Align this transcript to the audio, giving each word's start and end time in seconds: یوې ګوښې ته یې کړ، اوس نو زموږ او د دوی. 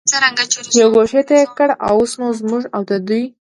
یوې 0.79 0.85
ګوښې 0.95 1.21
ته 1.27 1.33
یې 1.39 1.45
کړ، 1.57 1.69
اوس 1.89 2.11
نو 2.19 2.27
زموږ 2.39 2.63
او 2.75 2.81
د 2.89 2.91
دوی. 3.07 3.23